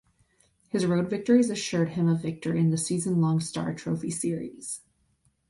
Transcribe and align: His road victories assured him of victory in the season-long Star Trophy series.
His 0.69 0.83
road 0.87 1.11
victories 1.11 1.51
assured 1.51 1.89
him 1.89 2.07
of 2.07 2.23
victory 2.23 2.59
in 2.59 2.71
the 2.71 2.77
season-long 2.79 3.39
Star 3.39 3.71
Trophy 3.75 4.09
series. 4.09 4.81